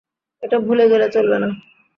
এটা 0.43 0.57
ভুলে 0.59 0.85
গেলে 0.91 1.07
চলবে 1.15 1.37
না। 1.39 1.49